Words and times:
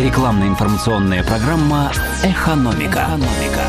Рекламно-информационная 0.00 1.22
программа 1.22 1.92
«Экономика». 2.24 3.06
«Экономика». 3.06 3.64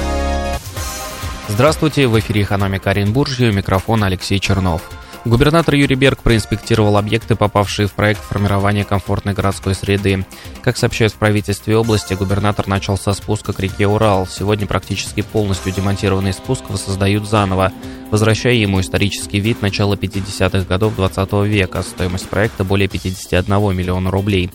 Здравствуйте, 1.49 2.07
в 2.07 2.17
эфире 2.19 2.43
«Экономика 2.43 2.91
Оренбуржья», 2.91 3.49
у 3.49 3.53
микрофона 3.53 4.05
Алексей 4.05 4.39
Чернов. 4.39 4.81
Губернатор 5.25 5.75
Юрий 5.75 5.97
Берг 5.97 6.19
проинспектировал 6.19 6.95
объекты, 6.95 7.35
попавшие 7.35 7.87
в 7.87 7.91
проект 7.91 8.21
формирования 8.23 8.85
комфортной 8.85 9.33
городской 9.33 9.75
среды. 9.75 10.25
Как 10.63 10.77
сообщают 10.77 11.13
в 11.13 11.17
правительстве 11.17 11.75
области, 11.75 12.13
губернатор 12.13 12.65
начал 12.65 12.97
со 12.97 13.11
спуска 13.11 13.51
к 13.51 13.59
реке 13.59 13.85
Урал. 13.85 14.25
Сегодня 14.25 14.65
практически 14.65 15.21
полностью 15.21 15.73
демонтированный 15.73 16.33
спуск 16.33 16.63
воссоздают 16.69 17.27
заново, 17.29 17.73
возвращая 18.09 18.53
ему 18.53 18.79
исторический 18.79 19.39
вид 19.39 19.61
начала 19.61 19.95
50-х 19.95 20.65
годов 20.65 20.95
20 20.95 21.33
века. 21.45 21.83
Стоимость 21.83 22.29
проекта 22.29 22.63
более 22.63 22.87
51 22.87 23.75
миллиона 23.75 24.09
рублей. 24.09 24.49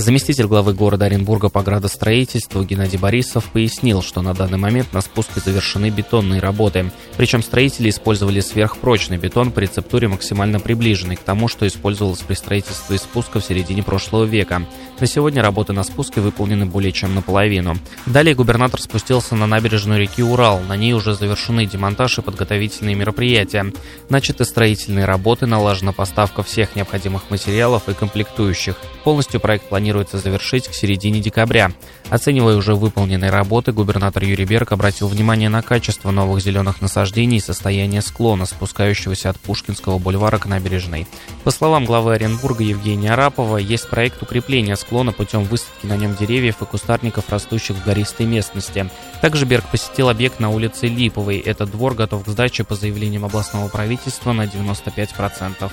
Заместитель 0.00 0.46
главы 0.46 0.72
города 0.72 1.04
Оренбурга 1.04 1.50
по 1.50 1.62
градостроительству 1.62 2.64
Геннадий 2.64 2.96
Борисов 2.96 3.44
пояснил, 3.52 4.00
что 4.00 4.22
на 4.22 4.32
данный 4.32 4.56
момент 4.56 4.94
на 4.94 5.02
спуске 5.02 5.40
завершены 5.44 5.90
бетонные 5.90 6.40
работы. 6.40 6.90
Причем 7.18 7.42
строители 7.42 7.90
использовали 7.90 8.40
сверхпрочный 8.40 9.18
бетон 9.18 9.52
по 9.52 9.58
рецептуре 9.58 10.08
максимально 10.08 10.58
приближенной 10.58 11.16
к 11.16 11.20
тому, 11.20 11.48
что 11.48 11.66
использовалось 11.66 12.20
при 12.20 12.32
строительстве 12.32 12.96
спуска 12.96 13.40
в 13.40 13.44
середине 13.44 13.82
прошлого 13.82 14.24
века. 14.24 14.62
На 14.98 15.06
сегодня 15.06 15.42
работы 15.42 15.74
на 15.74 15.82
спуске 15.82 16.22
выполнены 16.22 16.64
более 16.64 16.92
чем 16.92 17.14
наполовину. 17.14 17.76
Далее 18.06 18.34
губернатор 18.34 18.80
спустился 18.80 19.34
на 19.34 19.46
набережную 19.46 20.00
реки 20.00 20.22
Урал. 20.22 20.60
На 20.60 20.76
ней 20.78 20.94
уже 20.94 21.14
завершены 21.14 21.66
демонтаж 21.66 22.18
и 22.18 22.22
подготовительные 22.22 22.94
мероприятия. 22.94 23.70
Начаты 24.08 24.46
строительные 24.46 25.04
работы, 25.04 25.44
налажена 25.44 25.92
поставка 25.92 26.42
всех 26.42 26.74
необходимых 26.74 27.28
материалов 27.28 27.86
и 27.90 27.92
комплектующих. 27.92 28.76
Полностью 29.04 29.40
проект 29.40 29.68
планируется 29.68 29.89
планируется 29.90 30.18
завершить 30.18 30.68
к 30.68 30.72
середине 30.72 31.18
декабря. 31.20 31.72
Оценивая 32.10 32.54
уже 32.54 32.76
выполненные 32.76 33.30
работы, 33.30 33.72
губернатор 33.72 34.22
Юрий 34.22 34.44
Берг 34.44 34.70
обратил 34.70 35.08
внимание 35.08 35.48
на 35.48 35.62
качество 35.62 36.12
новых 36.12 36.40
зеленых 36.40 36.80
насаждений 36.80 37.38
и 37.38 37.40
состояние 37.40 38.00
склона, 38.00 38.46
спускающегося 38.46 39.30
от 39.30 39.40
Пушкинского 39.40 39.98
бульвара 39.98 40.38
к 40.38 40.46
набережной. 40.46 41.08
По 41.42 41.50
словам 41.50 41.86
главы 41.86 42.14
Оренбурга 42.14 42.62
Евгения 42.62 43.12
Арапова, 43.12 43.56
есть 43.56 43.88
проект 43.88 44.22
укрепления 44.22 44.76
склона 44.76 45.10
путем 45.10 45.42
высадки 45.42 45.86
на 45.86 45.96
нем 45.96 46.14
деревьев 46.14 46.62
и 46.62 46.66
кустарников, 46.66 47.28
растущих 47.28 47.74
в 47.74 47.84
гористой 47.84 48.26
местности. 48.26 48.88
Также 49.20 49.44
Берг 49.44 49.64
посетил 49.72 50.08
объект 50.08 50.38
на 50.38 50.50
улице 50.50 50.86
Липовой. 50.86 51.38
Этот 51.38 51.72
двор 51.72 51.94
готов 51.94 52.24
к 52.24 52.28
сдаче 52.28 52.62
по 52.62 52.76
заявлениям 52.76 53.24
областного 53.24 53.66
правительства 53.68 54.32
на 54.32 54.44
95%. 54.44 55.68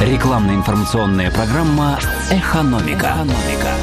Рекламно-информационная 0.00 1.30
программа 1.32 1.98
«Экономика». 2.30 2.98
«Экономика». 2.98 3.77